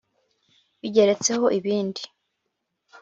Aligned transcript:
bigeretseho 0.81 1.45
ibindi: 1.57 2.01